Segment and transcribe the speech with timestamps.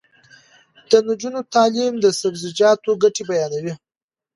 [0.89, 3.73] د نجونو تعلیم د سبزیجاتو ګټې بیانوي.